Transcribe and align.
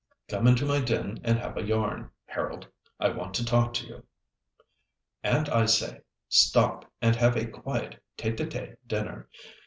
Come 0.29 0.47
into 0.47 0.65
my 0.65 0.79
den 0.79 1.19
and 1.23 1.37
have 1.37 1.55
a 1.57 1.61
yarn, 1.63 2.09
Harold. 2.25 2.65
I 2.99 3.09
want 3.09 3.35
to 3.35 3.45
talk 3.45 3.71
to 3.75 3.85
you. 3.85 4.03
And, 5.21 5.47
I 5.47 5.67
say, 5.67 6.01
stop 6.27 6.91
and 7.03 7.15
have 7.17 7.35
a 7.35 7.45
quiet 7.45 8.01
tête 8.17 8.37
à 8.37 8.47
tête 8.49 8.77
dinner. 8.87 9.29